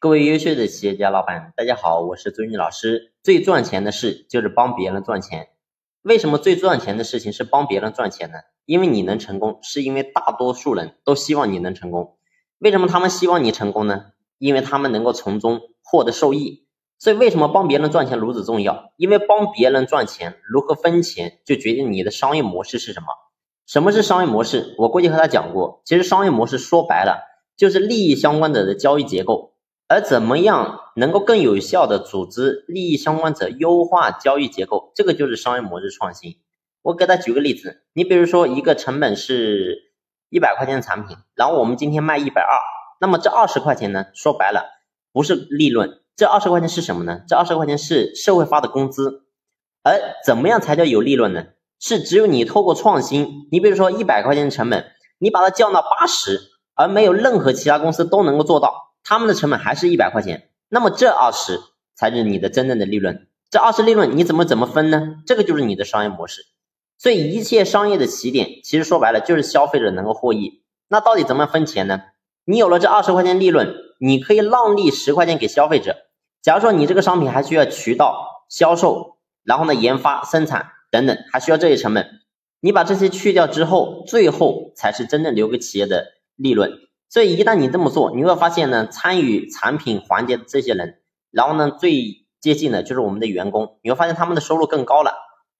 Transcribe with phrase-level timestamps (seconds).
[0.00, 3.14] 各位优秀的企业家老板，大家好，我是周军老师。
[3.20, 5.48] 最赚钱的事就是帮别人赚钱。
[6.02, 8.36] 为什么最赚钱的事情是帮别人赚钱呢？
[8.64, 12.16] 因为你能成功，是因为大多数人都希望你能成功。
[12.60, 14.12] 为什么他们希望你成功呢？
[14.38, 16.68] 因为他们能够从中获得受益。
[17.00, 18.92] 所以为什么帮别人赚钱如此重要？
[18.98, 23.08] 因为帮别人赚钱，如何分钱，就决定你的商业模式是什么。
[23.66, 24.76] 什么是商业模式？
[24.78, 27.24] 我过去和他讲过，其实商业模式说白了
[27.56, 29.47] 就是利益相关者的交易结构。
[29.88, 36.36] 而怎么样能够更有效的组织利益相关者，优化交易结构，这个就是商业模式创新。
[36.82, 39.92] 我给他举个例子，你比如说一个成本是
[40.28, 42.58] 一百块钱的产品，然后我们今天卖一百二，
[43.00, 44.66] 那么这二十块钱呢，说白了
[45.10, 47.22] 不是利润，这二十块钱是什么呢？
[47.26, 49.24] 这二十块钱是社会发的工资。
[49.84, 51.46] 而怎么样才叫有利润呢？
[51.80, 56.40] 是只有你透过创新，你比如说一百块钱的成本，你把它降到八十，
[56.74, 58.87] 而没有任何其他公司都能够做到。
[59.08, 61.62] 他们的成本还是一百块钱，那么这二十
[61.94, 63.26] 才是你的真正的利润。
[63.48, 65.16] 这二十利润你怎么怎么分呢？
[65.26, 66.42] 这个就是你的商业模式。
[66.98, 70.62] 所以一切商业的起点，其实说白了就是消费者能够获益。
[70.88, 72.02] 那到底怎么分钱呢？
[72.44, 75.96] 你有了这二十块钱利润，你可以让利十块钱给消费者。
[76.42, 82.20] 假如说你这个商品还需要渠道销售，然后呢研发、生产等等，还需要这些成本，
[82.60, 86.70] 你把这些去掉之后，最后才是真正留给企业的利润。
[87.08, 95.12] 所以一旦你这么做，你会发现呢，参与产品环节的这些人，然后呢，最接近的就是我们的员工，你会发现他们的收入更高了。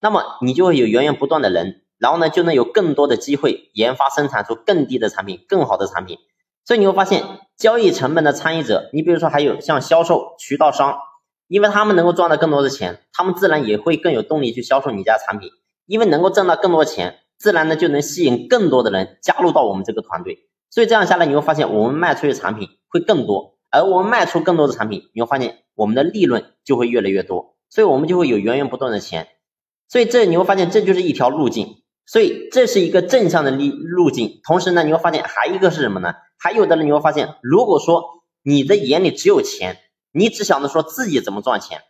[0.00, 6.18] 那么你就会有源源不断的人，然后呢，就能有更多的机会研发生产出更低的产品、更好的产品。
[6.64, 7.22] 所以你会发现，
[7.56, 10.98] 交易成本的参与者，你比如说还有像销售渠道商，
[11.46, 15.48] 因为他们能够赚到更多的钱，他们自然也会更有动力去销售你家产品，
[15.86, 20.45] 因为能够挣到更多钱，自然呢就能吸引更多的人加入到我们这个团队。
[20.70, 29.28] 所以这样下来，你会发现我们卖出去的产品会更多，而我们卖出更多的产品，你会发现我们的利润就会越来越多，所以我们就会有源源不断的钱。
[29.88, 34.40] 所以这你会发现这就是一条路径，所以这是一个正向的利路径。
[34.44, 36.14] 同时呢，你会发现还一个是什么呢？
[36.38, 39.78] 还有的人你会发现，如果说你的眼里只有钱，
[40.12, 41.82] 你只想着说自己怎么赚钱，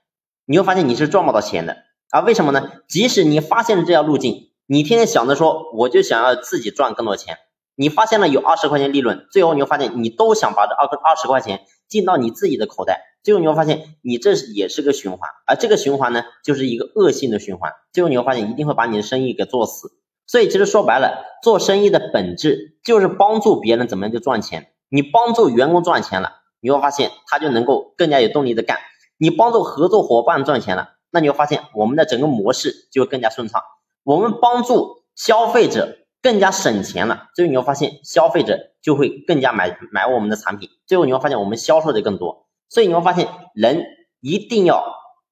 [0.45, 1.79] 你会发现你是赚不到钱的
[2.11, 2.21] 啊？
[2.21, 2.71] 为什么呢？
[2.87, 7.39] 即使你发现了这条路径，你天天想着说我就想要自己赚更多钱。
[7.77, 19.91] 你发现了有二十块钱利润，最后你会发现你都想把这二二十块钱进到你自己的口袋，最后你会发现你这也是个循环，而这个循环呢就是一个恶性的循环，最后你会发现一定会把你的生意给做死。
[20.27, 24.73] 所以其实说白了，做生意的本质就是帮助别人怎么样去赚钱。
[24.89, 28.79] 你帮助员工赚钱了，你会发现他就能够更加有动力的干；
[29.19, 33.61] 你帮助合作伙伴赚钱了，那你会发现我们的整个模式就更加顺畅。
[34.03, 35.99] 我们帮助消费者。
[36.27, 43.85] 更加省钱了，最后你会发现消费者就会更加买买我们的产品，最后你会发现我们销售的更多，所以你会发现人
[44.21, 44.83] 一定要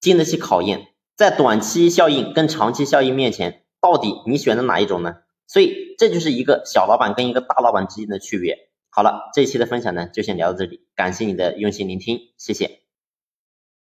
[0.01, 5.17] 经得起考验，在短期效应跟长期效应面前，到底你选择哪一种呢？
[5.49, 8.57] 所以这就是一个小老板跟一个大老板之间的区别。
[8.89, 12.84] 好了，这一期的分享呢就先聊到这里，感谢你的用心聆听，谢谢。